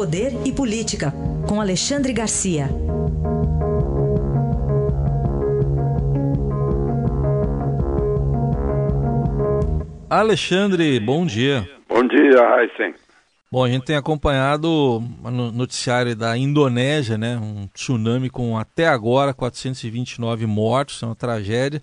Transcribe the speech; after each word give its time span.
Poder 0.00 0.32
e 0.46 0.50
Política, 0.50 1.12
com 1.46 1.60
Alexandre 1.60 2.14
Garcia. 2.14 2.70
Alexandre, 10.08 10.98
bom 11.00 11.26
dia. 11.26 11.68
Bom 11.86 12.02
dia, 12.08 12.62
Heisen. 12.62 12.94
Bom, 13.52 13.62
a 13.62 13.68
gente 13.68 13.84
tem 13.84 13.94
acompanhado 13.94 14.66
o 14.70 15.30
noticiário 15.30 16.16
da 16.16 16.34
Indonésia, 16.34 17.18
né? 17.18 17.36
Um 17.36 17.66
tsunami 17.66 18.30
com 18.30 18.56
até 18.56 18.88
agora 18.88 19.34
429 19.34 20.46
mortos, 20.46 21.02
é 21.02 21.06
uma 21.06 21.14
tragédia. 21.14 21.82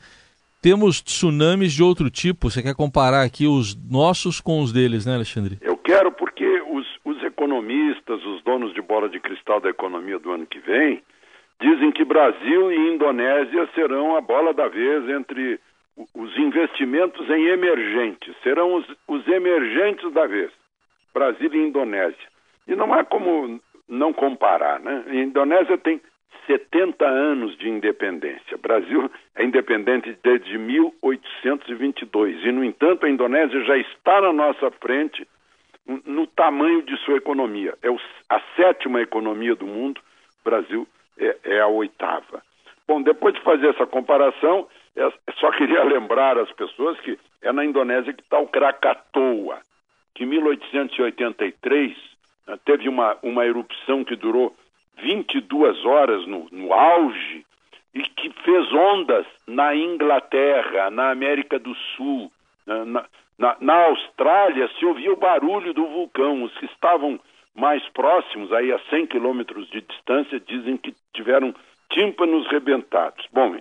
Temos 0.60 1.04
tsunamis 1.04 1.72
de 1.72 1.84
outro 1.84 2.10
tipo. 2.10 2.50
Você 2.50 2.64
quer 2.64 2.74
comparar 2.74 3.22
aqui 3.22 3.46
os 3.46 3.76
nossos 3.76 4.42
com 4.42 4.62
os 4.62 4.74
deles, 4.74 5.06
né, 5.06 5.14
Alexandre? 5.14 5.60
Eu 5.62 5.78
quero 5.78 6.12
porque 6.12 6.48
os, 6.72 6.88
os 7.06 7.24
economistas, 7.68 8.26
os 8.26 8.42
donos 8.44 8.74
de 8.74 8.82
bola 8.82 9.10
de 9.10 9.20
cristal 9.20 9.60
da 9.60 9.70
economia 9.70 10.18
do 10.18 10.32
ano 10.32 10.46
que 10.46 10.60
vem, 10.60 11.04
dizem 11.60 11.92
que 11.92 12.06
Brasil 12.06 12.72
e 12.72 12.94
Indonésia 12.94 13.68
serão 13.76 14.16
a 14.16 14.22
bola 14.22 14.54
da 14.54 14.68
vez 14.68 15.10
entre 15.10 15.60
os 16.16 16.38
investimentos 16.38 17.30
em 17.30 17.48
emergentes, 17.48 18.36
serão 18.44 18.76
os, 18.76 18.86
os 19.08 19.28
emergentes 19.28 20.12
da 20.14 20.28
vez, 20.28 20.52
Brasil 21.14 21.54
e 21.54 21.58
Indonésia. 21.58 22.28
E 22.68 22.76
não 22.76 22.94
há 22.94 23.04
como 23.04 23.60
não 23.90 24.14
comparar, 24.14 24.80
né? 24.80 25.04
A 25.08 25.16
Indonésia 25.16 25.78
tem 25.78 26.00
70 26.46 27.06
anos 27.06 27.58
de 27.58 27.68
independência. 27.68 28.58
Brasil 28.58 29.10
é 29.36 29.44
independente 29.44 30.16
desde 30.24 30.58
1822 30.58 32.46
e, 32.46 32.52
no 32.52 32.64
entanto, 32.64 33.06
a 33.06 33.10
Indonésia 33.10 33.64
já 33.64 33.78
está 33.78 34.22
na 34.22 34.32
nossa 34.32 34.70
frente 34.72 35.28
no 36.06 36.28
tamanho 36.28 36.82
de 36.84 36.98
sua 36.98 37.18
economia. 37.18 37.74
É 37.82 37.90
a 38.30 38.42
sétima 38.56 39.02
economia 39.02 39.56
do 39.56 39.66
mundo, 39.66 40.02
o 40.42 40.50
Brasil 40.50 40.88
é, 41.18 41.38
é 41.44 41.60
a 41.62 41.68
oitava. 41.68 42.44
Bom, 42.88 43.02
depois 43.02 43.34
de 43.34 43.42
fazer 43.42 43.70
essa 43.70 43.86
comparação, 43.86 44.68
é, 44.96 45.12
só 45.40 45.52
queria 45.58 45.84
lembrar 45.84 46.38
às 46.38 46.52
pessoas 46.52 47.00
que 47.00 47.18
é 47.42 47.52
na 47.52 47.64
Indonésia 47.64 48.14
que 48.14 48.22
está 48.22 48.40
o 48.40 48.48
Krakatoa, 48.48 49.60
que 50.16 50.24
em 50.24 50.28
1883 50.28 51.96
né, 52.48 52.58
teve 52.66 52.90
uma, 52.90 53.18
uma 53.22 53.46
erupção 53.46 54.04
que 54.04 54.16
durou 54.16 54.56
22 54.98 55.86
horas 55.86 56.26
no, 56.26 56.48
no 56.52 56.74
auge 56.74 57.46
e 57.94 58.02
que 58.02 58.30
fez 58.44 58.72
ondas 58.74 59.26
na 59.48 59.76
Inglaterra, 59.76 60.90
na 60.90 61.12
América 61.12 61.60
do 61.60 61.74
Sul, 61.96 62.32
na, 62.68 63.06
na, 63.40 63.58
na, 63.60 63.86
Austrália 63.86 64.70
se 64.78 64.86
ouvia 64.86 65.12
o 65.12 65.18
barulho 65.18 65.74
do 65.74 65.88
vulcão. 65.88 66.44
Os 66.44 66.56
que 66.58 66.66
estavam 66.66 67.20
mais 67.56 67.88
próximos, 67.90 68.52
aí 68.52 68.72
a 68.72 68.80
100 68.90 69.08
quilômetros 69.08 69.70
de 69.70 69.82
distância, 69.82 70.40
dizem 70.40 70.78
que 70.78 70.94
tiveram 71.14 71.56
tímpanos 71.90 72.48
rebentados. 72.48 73.26
Bom, 73.32 73.58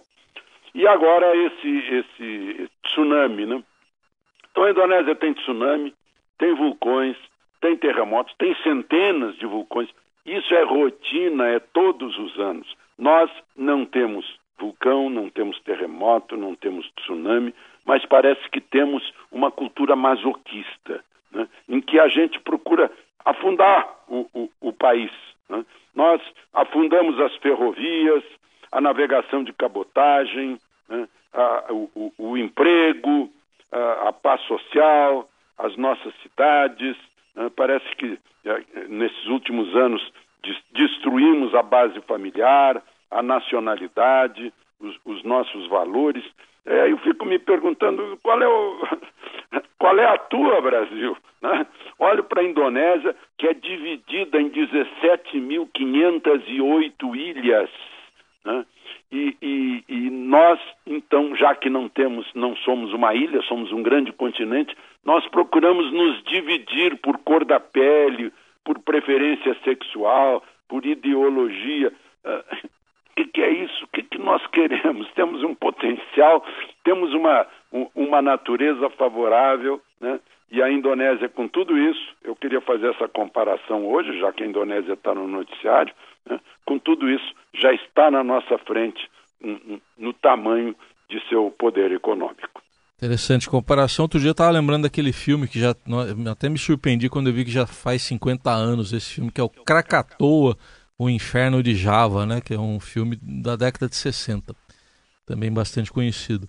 e 0.74 0.86
agora 0.86 1.34
esse, 1.36 1.78
esse 1.94 2.70
tsunami, 2.84 3.46
né? 3.46 3.62
Então 4.50 4.64
a 4.64 4.70
Indonésia 4.70 5.14
tem 5.14 5.32
tsunami, 5.34 5.94
tem 6.38 6.54
vulcões, 6.54 7.16
tem 7.60 7.76
terremotos, 7.76 8.34
tem 8.36 8.54
centenas 8.62 9.36
de 9.36 9.46
vulcões. 9.46 9.88
Isso 10.24 10.52
é 10.54 10.62
rotina, 10.64 11.46
é 11.48 11.60
todos 11.60 12.18
os 12.18 12.38
anos. 12.38 12.76
Nós 12.98 13.30
não 13.56 13.86
temos 13.86 14.26
vulcão, 14.58 15.08
não 15.08 15.28
temos 15.28 15.60
terremoto, 15.60 16.36
não 16.36 16.54
temos 16.54 16.90
tsunami, 16.96 17.54
mas 17.86 18.04
parece 18.04 18.46
que 18.50 18.60
temos 18.60 19.14
uma 19.30 19.50
cultura 19.50 19.94
masoquista, 19.94 21.02
né? 21.30 21.48
em 21.68 21.80
que 21.80 21.98
a 21.98 22.08
gente 22.08 22.38
procura 22.40 22.90
afundar 23.24 23.88
o, 24.08 24.28
o, 24.34 24.50
o 24.60 24.72
país. 24.72 25.10
Né? 25.48 25.64
Nós 25.94 26.20
afundamos 26.52 27.18
as 27.20 27.34
ferrovias, 27.36 28.24
a 28.72 28.80
navegação 28.80 29.44
de 29.44 29.52
cabotagem, 29.52 30.58
né? 30.88 31.08
a, 31.32 31.72
o, 31.72 32.12
o, 32.18 32.36
emprego, 32.36 33.30
a, 33.70 34.08
a, 34.08 34.12
paz 34.12 34.40
social, 34.42 35.28
as 35.56 35.76
nossas 35.76 36.12
cidades. 36.22 36.96
Né? 37.34 37.50
Parece 37.54 37.86
que 37.96 38.18
é, 38.44 38.88
nesses 38.88 39.26
últimos 39.26 39.74
anos 39.76 40.12
destruímos 40.72 41.54
a 41.54 41.62
base 41.62 42.00
familiar, 42.02 42.82
a 43.10 43.22
nacionalidade, 43.22 44.52
os, 44.80 44.96
os 45.04 45.22
nossos 45.22 45.68
valores. 45.68 46.24
É, 46.66 46.90
eu 46.90 46.98
fico 46.98 47.24
me 47.24 47.38
perguntando 47.38 48.18
qual 48.22 48.42
é, 48.42 48.48
o, 48.48 48.86
qual 49.78 49.98
é 49.98 50.06
a 50.06 50.18
tua, 50.18 50.60
Brasil? 50.60 51.16
Né? 51.40 51.66
Olho 51.98 52.24
para 52.24 52.42
a 52.42 52.44
Indonésia, 52.44 53.16
que 53.38 53.46
é 53.46 53.54
dividida 53.54 54.38
em 54.40 54.50
17.508 54.50 57.16
ilhas. 57.16 57.70
Né? 58.44 58.66
E, 59.12 59.36
e, 59.40 59.84
e, 59.88 60.10
nós, 60.10 60.58
então, 60.84 61.36
já 61.36 61.54
que 61.54 61.70
não 61.70 61.88
temos, 61.88 62.28
não 62.34 62.56
somos 62.56 62.92
uma 62.92 63.14
ilha, 63.14 63.40
somos 63.42 63.70
um 63.72 63.80
grande 63.82 64.12
continente, 64.12 64.76
nós 65.04 65.24
procuramos 65.28 65.92
nos 65.92 66.20
dividir 66.24 66.96
por 66.96 67.16
cor 67.18 67.44
da 67.44 67.60
pele, 67.60 68.32
por 68.64 68.80
preferência 68.80 69.56
sexual, 69.62 70.42
por 70.68 70.84
ideologia. 70.84 71.92
Uh, 72.24 72.42
o 73.12 73.14
que, 73.16 73.26
que, 73.26 73.42
é 73.42 73.50
isso? 73.50 73.84
O 73.84 73.88
que, 73.88 74.02
que, 74.02 74.18
nós 74.18 74.35
queremos? 74.56 75.06
Temos 75.12 75.42
um 75.42 75.54
potencial, 75.54 76.42
temos 76.82 77.12
uma, 77.12 77.46
uma 77.94 78.22
natureza 78.22 78.88
favorável, 78.90 79.80
né? 80.00 80.18
E 80.50 80.62
a 80.62 80.70
Indonésia, 80.70 81.28
com 81.28 81.48
tudo 81.48 81.76
isso, 81.76 82.14
eu 82.22 82.36
queria 82.36 82.60
fazer 82.60 82.90
essa 82.90 83.08
comparação 83.08 83.84
hoje, 83.84 84.18
já 84.20 84.32
que 84.32 84.44
a 84.44 84.46
Indonésia 84.46 84.92
está 84.92 85.12
no 85.12 85.26
noticiário, 85.26 85.92
né? 86.24 86.38
com 86.64 86.78
tudo 86.78 87.10
isso, 87.10 87.34
já 87.52 87.72
está 87.72 88.12
na 88.12 88.22
nossa 88.22 88.56
frente 88.58 89.10
no 89.98 90.12
tamanho 90.12 90.74
de 91.10 91.20
seu 91.28 91.50
poder 91.50 91.90
econômico. 91.90 92.62
Interessante 92.96 93.50
comparação. 93.50 94.04
Outro 94.04 94.20
dia 94.20 94.28
eu 94.28 94.32
estava 94.32 94.52
lembrando 94.52 94.84
daquele 94.84 95.12
filme 95.12 95.48
que 95.48 95.58
já 95.58 95.74
até 96.30 96.48
me 96.48 96.58
surpreendi 96.58 97.10
quando 97.10 97.26
eu 97.26 97.32
vi 97.32 97.44
que 97.44 97.50
já 97.50 97.66
faz 97.66 98.02
50 98.02 98.48
anos 98.48 98.92
esse 98.92 99.16
filme, 99.16 99.32
que 99.32 99.40
é 99.40 99.44
o 99.44 99.48
Krakatoa, 99.48 100.56
o 100.98 101.10
Inferno 101.10 101.62
de 101.62 101.74
Java, 101.74 102.26
né? 102.26 102.40
Que 102.40 102.54
é 102.54 102.58
um 102.58 102.80
filme 102.80 103.18
da 103.22 103.56
década 103.56 103.88
de 103.88 103.96
60, 103.96 104.54
também 105.26 105.52
bastante 105.52 105.92
conhecido. 105.92 106.48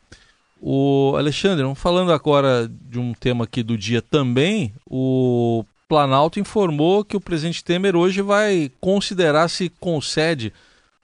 O 0.62 1.14
Alexandre, 1.18 1.64
falando 1.76 2.12
agora 2.12 2.68
de 2.68 3.00
um 3.00 3.14
tema 3.14 3.44
aqui 3.44 3.62
do 3.62 3.78
dia 3.78 4.02
também, 4.02 4.74
o 4.90 5.64
Planalto 5.88 6.40
informou 6.40 7.06
que 7.06 7.16
o 7.16 7.22
presidente 7.22 7.64
Temer 7.64 7.96
hoje 7.96 8.22
vai 8.22 8.72
considerar 8.82 9.48
se 9.48 9.70
concede 9.80 10.52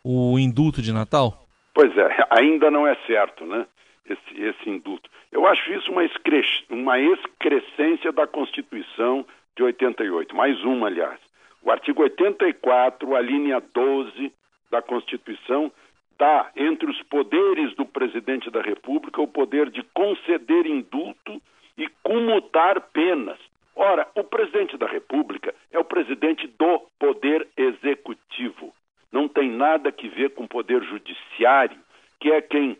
o 0.04 0.38
indulto 0.38 0.82
de 0.82 0.92
Natal? 0.92 1.46
Pois 1.74 1.96
é, 1.98 2.28
ainda 2.30 2.70
não 2.70 2.86
é 2.86 2.96
certo, 3.08 3.46
né? 3.46 3.66
Esse, 4.06 4.42
esse 4.42 4.70
indulto. 4.70 5.10
Eu 5.32 5.48
acho 5.48 5.72
isso 5.72 5.92
uma, 5.92 6.04
excres, 6.04 6.46
uma 6.70 7.00
excrescência 7.00 8.12
da 8.12 8.28
Constituição 8.28 9.26
de 9.56 9.64
88, 9.64 10.36
mais 10.36 10.62
uma, 10.64 10.88
aliás. 10.88 11.20
O 11.64 11.72
artigo 11.72 12.04
84, 12.04 13.16
a 13.16 13.22
linha 13.22 13.62
12 13.74 14.32
da 14.70 14.82
Constituição, 14.82 15.72
dá 16.18 16.52
entre 16.56 16.90
os 16.90 17.02
poderes 17.04 17.74
do 17.76 17.86
presidente 17.86 18.50
da 18.50 18.62
República 18.62 19.22
o 19.22 19.28
poder 19.28 19.70
de 19.70 19.82
conceder 19.94 20.66
indulto 20.66 21.42
e 21.78 21.88
comutar 22.04 22.82
penas. 22.92 23.40
Ora, 23.76 24.08
o 24.16 24.24
presidente 24.24 24.78
da 24.78 24.86
República 24.86 25.54
é 25.72 25.80
o 25.80 25.84
presidente 25.84 26.48
do 26.48 26.82
Poder 27.00 27.48
Executivo. 27.58 28.74
Não 29.12 29.28
tem 29.28 29.50
nada 29.50 29.92
que 29.92 30.08
ver 30.08 30.32
com 30.32 30.44
o 30.44 30.48
Poder 30.48 30.84
Judiciário, 30.84 31.78
que 32.20 32.32
é 32.32 32.42
quem 32.42 32.72
uh, 32.72 32.78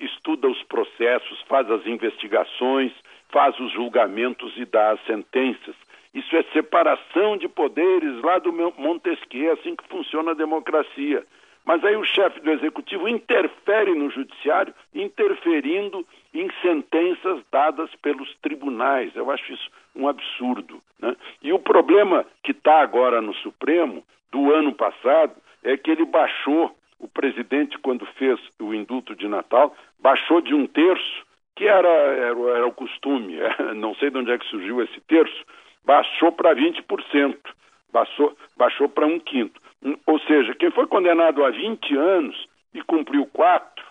estuda 0.00 0.48
os 0.48 0.62
processos, 0.64 1.40
faz 1.42 1.70
as 1.70 1.86
investigações, 1.86 2.92
faz 3.30 3.58
os 3.60 3.72
julgamentos 3.72 4.52
e 4.56 4.64
dá 4.64 4.90
as 4.90 5.04
sentenças. 5.06 5.74
Isso 6.14 6.36
é 6.36 6.42
separação 6.52 7.36
de 7.36 7.48
poderes 7.48 8.20
lá 8.22 8.38
do 8.38 8.52
Montesquieu, 8.52 9.50
é 9.50 9.52
assim 9.54 9.74
que 9.74 9.88
funciona 9.88 10.32
a 10.32 10.34
democracia. 10.34 11.24
Mas 11.64 11.84
aí 11.84 11.96
o 11.96 12.04
chefe 12.04 12.40
do 12.40 12.50
executivo 12.50 13.08
interfere 13.08 13.94
no 13.94 14.10
judiciário, 14.10 14.74
interferindo 14.94 16.06
em 16.34 16.50
sentenças 16.60 17.40
dadas 17.50 17.94
pelos 17.96 18.34
tribunais. 18.42 19.14
Eu 19.14 19.30
acho 19.30 19.52
isso 19.52 19.70
um 19.94 20.08
absurdo. 20.08 20.82
Né? 20.98 21.16
E 21.40 21.52
o 21.52 21.58
problema 21.58 22.26
que 22.42 22.50
está 22.50 22.80
agora 22.80 23.20
no 23.20 23.34
Supremo, 23.34 24.04
do 24.30 24.52
ano 24.52 24.72
passado, 24.74 25.34
é 25.62 25.76
que 25.76 25.90
ele 25.90 26.04
baixou, 26.04 26.74
o 26.98 27.06
presidente, 27.06 27.78
quando 27.78 28.06
fez 28.18 28.40
o 28.60 28.72
indulto 28.72 29.14
de 29.14 29.28
Natal, 29.28 29.76
baixou 30.00 30.40
de 30.40 30.54
um 30.54 30.66
terço, 30.66 31.26
que 31.54 31.66
era, 31.66 31.88
era, 31.88 32.40
era 32.56 32.66
o 32.66 32.72
costume, 32.72 33.36
não 33.76 33.94
sei 33.96 34.10
de 34.10 34.18
onde 34.18 34.32
é 34.32 34.38
que 34.38 34.46
surgiu 34.46 34.82
esse 34.82 35.00
terço, 35.02 35.44
baixou 35.84 36.32
para 36.32 36.54
20%, 36.54 37.36
baixou, 37.92 38.36
baixou 38.56 38.88
para 38.88 39.06
um 39.06 39.18
quinto. 39.18 39.60
Ou 40.06 40.18
seja, 40.20 40.54
quem 40.54 40.70
foi 40.70 40.86
condenado 40.86 41.44
a 41.44 41.50
20 41.50 41.96
anos 41.96 42.48
e 42.72 42.80
cumpriu 42.82 43.26
quatro 43.26 43.84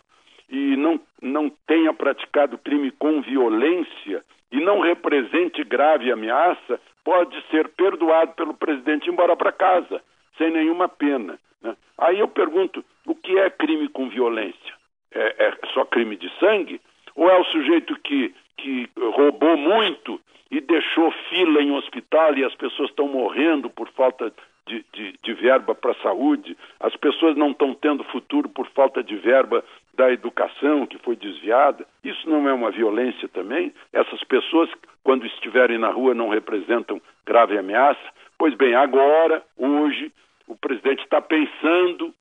e 0.49 0.75
não, 0.75 0.99
não 1.21 1.49
tenha 1.67 1.93
praticado 1.93 2.57
crime 2.57 2.91
com 2.91 3.21
violência 3.21 4.23
e 4.51 4.59
não 4.59 4.79
represente 4.79 5.63
grave 5.63 6.11
ameaça, 6.11 6.79
pode 7.03 7.41
ser 7.49 7.69
perdoado 7.69 8.33
pelo 8.33 8.53
presidente 8.53 9.07
e 9.07 9.09
embora 9.09 9.35
para 9.35 9.51
casa, 9.51 10.01
sem 10.37 10.51
nenhuma 10.51 10.89
pena. 10.89 11.39
Né? 11.61 11.75
Aí 11.97 12.19
eu 12.19 12.27
pergunto: 12.27 12.83
o 13.05 13.15
que 13.15 13.37
é 13.37 13.49
crime 13.49 13.87
com 13.87 14.09
violência? 14.09 14.73
É, 15.13 15.47
é 15.47 15.57
só 15.73 15.85
crime 15.85 16.15
de 16.15 16.29
sangue? 16.37 16.81
Ou 17.15 17.29
é 17.29 17.37
o 17.39 17.45
sujeito 17.45 17.97
que, 18.01 18.33
que 18.61 18.89
roubou 18.97 19.57
muito 19.57 20.19
e 20.49 20.61
deixou 20.61 21.11
fila 21.29 21.61
em 21.61 21.71
hospital 21.71 22.37
e 22.37 22.43
as 22.43 22.53
pessoas 22.55 22.89
estão 22.89 23.07
morrendo 23.07 23.69
por 23.69 23.87
falta 23.89 24.31
de, 24.67 24.85
de, 24.93 25.15
de 25.23 25.33
verba 25.33 25.73
para 25.73 25.91
a 25.91 26.01
saúde, 26.01 26.55
as 26.79 26.95
pessoas 26.95 27.35
não 27.35 27.51
estão 27.51 27.73
tendo 27.73 28.03
futuro 28.05 28.47
por 28.47 28.67
falta 28.67 29.03
de 29.03 29.15
verba 29.15 29.63
da 29.93 30.11
educação 30.11 30.85
que 30.85 30.97
foi 30.99 31.15
desviada. 31.15 31.85
Isso 32.03 32.29
não 32.29 32.47
é 32.47 32.53
uma 32.53 32.71
violência 32.71 33.27
também? 33.27 33.73
Essas 33.91 34.23
pessoas, 34.23 34.69
quando 35.03 35.25
estiverem 35.25 35.77
na 35.77 35.89
rua, 35.89 36.13
não 36.13 36.29
representam 36.29 37.01
grave 37.25 37.57
ameaça? 37.57 37.99
Pois 38.37 38.53
bem, 38.55 38.75
agora, 38.75 39.43
hoje, 39.57 40.11
o 40.47 40.55
presidente 40.55 41.03
está 41.03 41.21
pensando 41.21 42.13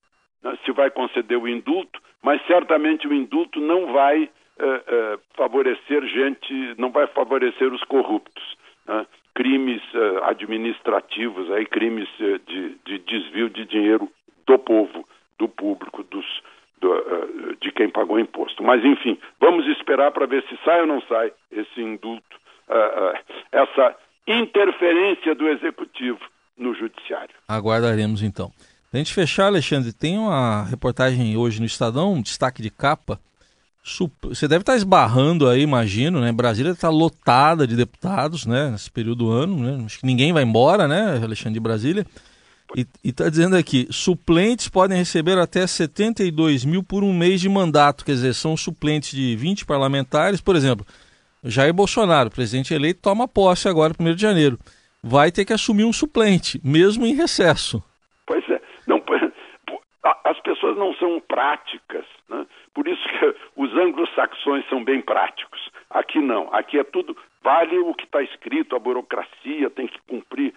né, 0.42 0.56
se 0.64 0.72
vai 0.72 0.90
conceder 0.90 1.38
o 1.38 1.48
indulto, 1.48 2.00
mas 2.22 2.44
certamente 2.46 3.06
o 3.06 3.14
indulto 3.14 3.60
não 3.60 3.92
vai 3.92 4.28
uh, 4.61 5.15
uh, 5.15 5.21
favorecer 5.37 6.07
gente, 6.07 6.75
não 6.79 6.91
vai 6.91 7.07
favorecer 7.09 7.73
os 7.73 7.83
corruptos. 7.85 8.57
Né? 8.87 9.07
crimes 9.35 9.81
uh, 9.95 10.25
administrativos, 10.25 11.51
aí, 11.53 11.65
crimes 11.65 12.09
uh, 12.21 12.39
de, 12.47 12.77
de, 12.85 12.99
desvio 12.99 13.49
de 13.49 13.65
dinheiro 13.65 14.09
do 14.47 14.59
povo, 14.59 15.09
do 15.39 15.49
público, 15.49 16.03
dos, 16.03 16.27
do, 16.81 17.57
de 17.61 17.73
quem 17.73 17.89
pagou 17.89 18.19
imposto. 18.19 18.62
Mas, 18.62 18.85
enfim, 18.85 19.19
vamos 19.41 19.67
esperar 19.79 20.11
para 20.11 20.27
ver 20.27 20.45
se 20.49 20.59
sai 20.65 20.81
ou 20.81 20.87
não 20.87 21.01
sai 21.03 21.33
esse 21.51 21.81
indulto, 21.81 22.37
essa 23.51 23.97
interferência 24.27 25.35
do 25.35 25.49
executivo 25.49 26.21
no 26.59 26.75
judiciário. 26.75 27.35
Aguardaremos 27.49 28.23
então. 28.23 28.51
Para 28.91 28.99
a 28.99 29.03
gente 29.05 29.15
fechar, 29.15 29.47
Alexandre, 29.47 29.93
tem 29.93 30.19
uma 30.19 30.65
reportagem 30.65 31.37
hoje 31.37 31.61
no 31.61 31.67
Estadão, 31.67 32.15
um 32.15 32.23
destaque 32.23 32.61
de 32.61 32.71
capa, 32.71 33.21
você 34.22 34.46
deve 34.48 34.62
estar 34.62 34.76
esbarrando 34.76 35.48
aí, 35.48 35.62
imagino, 35.62 36.20
né? 36.20 36.32
Brasília 36.32 36.72
está 36.72 36.88
lotada 36.88 37.66
de 37.66 37.76
deputados, 37.76 38.46
né? 38.46 38.70
Nesse 38.70 38.90
período 38.90 39.25
do 39.25 39.31
ano, 39.31 39.58
né? 39.58 39.84
Acho 39.84 40.00
que 40.00 40.06
ninguém 40.06 40.32
vai 40.32 40.42
embora, 40.42 40.87
né, 40.87 41.20
Alexandre 41.22 41.54
de 41.54 41.60
Brasília. 41.60 42.06
E 42.76 42.87
está 43.02 43.28
dizendo 43.28 43.56
aqui, 43.56 43.88
suplentes 43.90 44.69
podem 44.69 44.96
receber 44.96 45.37
até 45.38 45.66
72 45.66 46.64
mil 46.64 46.82
por 46.82 47.02
um 47.02 47.12
mês 47.12 47.40
de 47.40 47.48
mandato, 47.48 48.04
quer 48.04 48.12
dizer, 48.12 48.34
são 48.34 48.56
suplentes 48.56 49.10
de 49.10 49.34
20 49.34 49.66
parlamentares, 49.66 50.40
por 50.40 50.54
exemplo. 50.54 50.87
Jair 51.42 51.75
Bolsonaro, 51.75 52.31
presidente 52.31 52.72
eleito, 52.72 53.00
toma 53.02 53.26
posse 53.26 53.69
agora, 53.69 53.94
1 53.98 54.14
de 54.14 54.22
janeiro. 54.22 54.58
Vai 55.02 55.32
ter 55.32 55.44
que 55.44 55.52
assumir 55.52 55.84
um 55.84 55.92
suplente, 55.92 56.60
mesmo 56.62 57.06
em 57.06 57.14
recesso. 57.14 57.82
As 60.02 60.41
pessoas 60.41 60.76
não 60.76 60.94
são 60.94 61.20
práticas. 61.20 62.06
Né? 62.29 62.47
Por 62.75 62.88
isso 62.88 63.02
que 63.08 63.35
os 63.56 63.75
anglo-saxões 63.75 64.67
são 64.69 64.82
bem 64.82 65.02
práticos. 65.02 65.70
Aqui 65.91 66.20
não. 66.20 66.49
Aqui 66.55 66.79
é 66.79 66.85
tudo. 66.85 67.17
Vale 67.43 67.79
o 67.79 67.94
que 67.94 68.05
está 68.05 68.23
escrito, 68.23 68.76
a 68.76 68.79
burocracia 68.79 69.70
tem 69.70 69.87
que 69.87 69.99
cumprir 70.06 70.55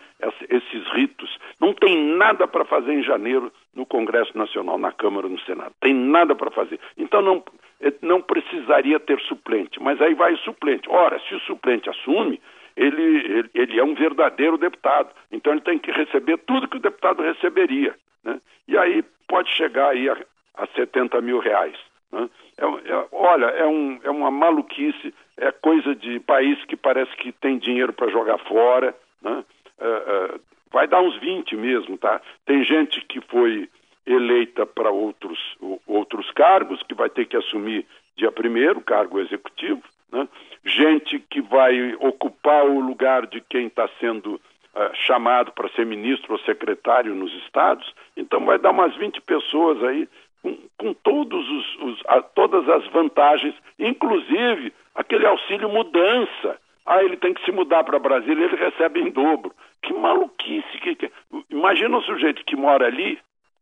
esses 0.49 0.87
ritos. 0.91 1.39
Não 1.59 1.73
tem 1.73 1.97
nada 2.15 2.45
para 2.45 2.65
fazer 2.65 2.93
em 2.93 3.03
janeiro 3.03 3.53
no 3.73 3.85
Congresso 3.85 4.37
Nacional, 4.37 4.77
na 4.77 4.91
Câmara, 4.91 5.29
no 5.29 5.39
Senado. 5.41 5.73
Tem 5.79 5.93
nada 5.93 6.35
para 6.35 6.51
fazer. 6.51 6.79
Então 6.97 7.21
não, 7.21 7.41
eh, 7.79 7.93
não 8.01 8.21
precisaria 8.21 8.99
ter 8.99 9.19
suplente. 9.21 9.81
Mas 9.81 10.01
aí 10.01 10.13
vai 10.13 10.33
o 10.33 10.37
suplente. 10.39 10.89
Ora, 10.89 11.19
se 11.21 11.33
o 11.35 11.39
suplente 11.41 11.89
assume, 11.89 12.41
ele, 12.75 13.01
ele, 13.01 13.49
ele, 13.53 13.79
é 13.79 13.83
um 13.83 13.95
verdadeiro 13.95 14.57
deputado. 14.57 15.09
Então 15.31 15.53
ele 15.53 15.61
tem 15.61 15.79
que 15.79 15.91
receber 15.91 16.37
tudo 16.39 16.67
que 16.67 16.77
o 16.77 16.81
deputado 16.81 17.23
receberia. 17.23 17.95
Né? 18.23 18.39
E 18.67 18.77
aí 18.77 19.03
pode 19.27 19.49
chegar 19.51 19.89
aí 19.89 20.09
a, 20.09 20.17
a 20.55 20.67
70 20.67 21.21
mil 21.21 21.39
reais. 21.39 21.75
Né? 22.11 22.29
É, 22.57 22.65
é, 22.65 23.07
olha, 23.11 23.45
é, 23.45 23.65
um, 23.65 23.99
é 24.03 24.09
uma 24.09 24.31
maluquice, 24.31 25.13
é 25.37 25.51
coisa 25.51 25.95
de 25.95 26.19
país 26.19 26.63
que 26.65 26.75
parece 26.75 27.15
que 27.17 27.31
tem 27.31 27.57
dinheiro 27.57 27.93
para 27.93 28.11
jogar 28.11 28.37
fora. 28.39 28.95
Né? 29.21 29.43
É, 29.79 29.87
é, 29.87 30.39
vai 30.71 30.87
dar 30.87 31.01
uns 31.01 31.17
20 31.19 31.55
mesmo, 31.55 31.97
tá? 31.97 32.21
Tem 32.45 32.63
gente 32.63 33.01
que 33.01 33.21
foi 33.21 33.69
eleita 34.05 34.65
para 34.65 34.89
outros, 34.89 35.39
outros 35.87 36.29
cargos, 36.31 36.81
que 36.83 36.93
vai 36.93 37.09
ter 37.09 37.25
que 37.25 37.37
assumir 37.37 37.85
dia 38.17 38.31
primeiro, 38.31 38.81
cargo 38.81 39.19
executivo, 39.19 39.81
né? 40.11 40.27
gente 40.65 41.19
que 41.19 41.41
vai 41.41 41.95
ocupar 41.95 42.65
o 42.65 42.79
lugar 42.79 43.25
de 43.27 43.41
quem 43.41 43.67
está 43.67 43.89
sendo 43.99 44.39
uh, 44.75 44.95
chamado 45.05 45.51
para 45.51 45.69
ser 45.69 45.85
ministro 45.85 46.33
ou 46.33 46.39
secretário 46.39 47.15
nos 47.15 47.33
estados, 47.43 47.93
então 48.15 48.45
vai 48.45 48.57
dar 48.57 48.71
umas 48.71 48.95
20 48.95 49.21
pessoas 49.21 49.83
aí 49.83 50.07
com, 50.41 50.57
com 50.77 50.93
todos 50.93 51.49
os, 51.49 51.75
os, 51.81 52.03
a, 52.07 52.21
todas 52.21 52.67
as 52.69 52.85
vantagens, 52.87 53.55
inclusive 53.79 54.73
aquele 54.95 55.25
auxílio 55.25 55.69
mudança. 55.69 56.59
Ah, 56.85 57.01
ele 57.01 57.15
tem 57.15 57.33
que 57.33 57.43
se 57.45 57.51
mudar 57.51 57.83
para 57.85 57.97
Brasília, 57.97 58.45
ele 58.45 58.57
recebe 58.57 58.99
em 58.99 59.09
dobro. 59.09 59.53
Que 59.81 59.93
maluquice! 59.93 60.77
Que, 60.79 60.95
que... 60.95 61.11
Imagina 61.49 61.97
um 61.97 62.01
sujeito 62.01 62.43
que 62.45 62.57
mora 62.57 62.87
ali, 62.87 63.17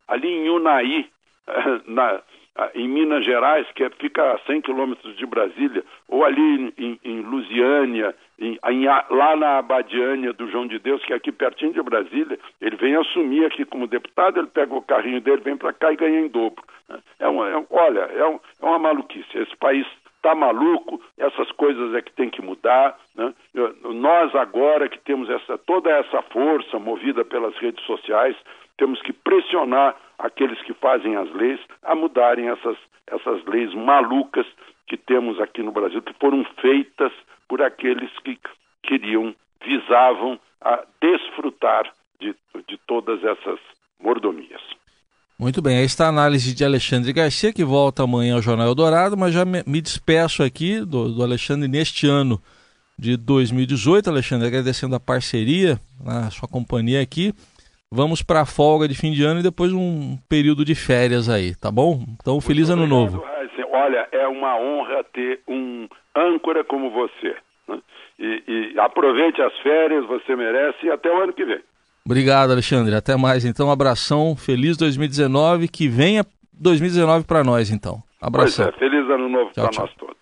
ali 0.07 0.28
em 0.28 0.50
Unai, 0.50 1.07
na, 1.86 2.22
em 2.74 2.88
Minas 2.88 3.24
Gerais, 3.24 3.68
que 3.74 3.84
é, 3.84 3.90
fica 3.92 4.34
a 4.34 4.40
100 4.40 4.62
quilômetros 4.62 5.16
de 5.16 5.25
Brasília, 5.25 5.84
ou 6.07 6.25
ali 6.25 6.74
em, 6.78 7.00
em 7.04 7.22
Lusiânia, 7.22 8.16
em, 8.42 8.58
em, 8.70 8.86
lá 8.86 9.36
na 9.36 9.60
Abadiânia 9.60 10.34
do 10.34 10.50
João 10.50 10.66
de 10.66 10.80
Deus, 10.80 11.04
que 11.06 11.14
é 11.14 11.16
aqui 11.16 11.32
pertinho 11.32 11.74
de 11.74 11.82
Brasília, 11.84 12.40
ele 12.60 12.76
vem 12.76 12.96
assumir 12.96 13.46
aqui 13.46 13.64
como 13.64 13.86
deputado, 13.86 14.40
ele 14.40 14.48
pega 14.48 14.74
o 14.74 14.82
carrinho 14.82 15.22
dele, 15.22 15.44
vem 15.44 15.56
para 15.56 15.72
cá 15.72 15.94
e 15.94 15.96
ganha 15.96 16.20
em 16.20 16.28
dobro. 16.28 16.64
Né? 16.90 17.00
É 17.20 17.28
uma, 17.28 17.48
é, 17.48 17.66
olha, 17.70 18.00
é, 18.00 18.26
um, 18.26 18.40
é 18.62 18.66
uma 18.66 18.80
maluquice. 18.80 19.38
Esse 19.38 19.56
país 19.58 19.86
está 20.16 20.34
maluco, 20.34 21.00
essas 21.20 21.52
coisas 21.52 21.94
é 21.94 22.02
que 22.02 22.12
tem 22.14 22.32
que 22.32 22.42
mudar. 22.42 22.98
Né? 23.16 23.32
Nós 23.84 24.34
agora 24.34 24.90
que 24.90 25.00
temos 25.00 25.30
essa, 25.30 25.60
toda 25.60 25.92
essa 25.92 26.24
força 26.24 26.80
movida 26.80 27.24
pelas 27.24 27.56
redes 27.58 27.86
sociais, 27.86 28.36
temos 28.76 29.00
que 29.04 29.14
pressionar 29.14 29.96
aqueles 30.18 30.60
que 30.64 30.74
fazem 30.74 31.16
as 31.16 31.32
leis 31.32 31.60
a 31.84 31.94
mudarem 31.94 32.50
essas, 32.50 32.78
essas 33.06 33.46
leis 33.46 33.72
malucas 33.76 34.48
que 34.88 34.98
temos 34.98 35.40
aqui 35.40 35.62
no 35.62 35.72
Brasil, 35.72 36.02
que 36.02 36.14
foram 36.14 36.44
feitas 36.60 37.12
por 37.51 37.62
aqueles 37.62 38.09
que 38.24 38.39
queriam, 38.81 39.36
visavam 39.62 40.39
a 40.62 40.86
desfrutar 41.01 41.83
de, 42.18 42.33
de 42.65 42.80
todas 42.88 43.21
essas 43.21 43.59
mordomias. 44.02 44.61
Muito 45.37 45.61
bem, 45.61 45.80
aí 45.80 45.83
está 45.83 46.06
a 46.06 46.09
análise 46.09 46.56
de 46.56 46.64
Alexandre 46.64 47.11
Garcia, 47.11 47.52
que 47.52 47.66
volta 47.66 48.04
amanhã 48.04 48.35
ao 48.35 48.42
Jornal 48.42 48.68
Eldorado, 48.68 49.18
mas 49.18 49.33
já 49.33 49.44
me, 49.44 49.64
me 49.68 49.81
despeço 49.81 50.42
aqui 50.44 50.80
do, 50.80 51.14
do, 51.14 51.21
Alexandre 51.21 51.68
neste 51.68 52.07
ano 52.07 52.42
de 52.97 53.18
2018. 53.18 54.09
Alexandre, 54.09 54.47
agradecendo 54.47 54.95
a 54.95 54.99
parceria, 54.99 55.78
a 56.06 56.30
sua 56.30 56.47
companhia 56.47 57.02
aqui. 57.02 57.33
Vamos 57.92 58.21
para 58.21 58.42
a 58.42 58.45
folga 58.45 58.87
de 58.87 58.95
fim 58.95 59.11
de 59.11 59.26
ano 59.26 59.42
e 59.42 59.44
depois 59.44 59.73
um 59.73 60.18
período 60.30 60.64
de 60.64 60.73
férias 60.73 61.28
aí, 61.28 61.54
tá 61.54 61.69
bom? 61.69 62.02
Então, 62.14 62.35
Muito 62.35 62.45
feliz 62.45 62.69
ano 62.69 62.87
novo. 62.87 63.21
Olha, 63.83 64.07
é 64.11 64.28
uma 64.28 64.57
honra 64.57 65.04
ter 65.14 65.42
um 65.47 65.88
âncora 66.16 66.64
como 66.64 66.92
você. 66.92 67.35
Né? 67.68 67.80
E, 68.19 68.73
e 68.76 68.80
aproveite 68.80 69.42
as 69.42 69.57
férias, 69.59 70.06
você 70.06 70.35
merece, 70.35 70.85
e 70.85 70.92
até 70.92 71.11
o 71.11 71.21
ano 71.21 71.33
que 71.33 71.44
vem. 71.44 71.61
Obrigado, 72.06 72.52
Alexandre. 72.52 72.95
Até 72.95 73.16
mais. 73.16 73.45
Então, 73.45 73.68
um 73.68 73.71
abração. 73.71 74.35
Feliz 74.35 74.78
2019. 74.78 75.68
Que 75.68 75.88
venha 75.88 76.23
2019 76.54 77.26
para 77.26 77.44
nós, 77.44 77.71
então. 77.71 78.02
Abração. 78.21 78.66
Pois 78.66 78.76
é, 78.76 78.80
feliz 78.80 79.09
ano 79.09 79.30
novo 79.30 79.52
para 79.54 79.64
nós 79.64 79.94
todos. 79.95 80.20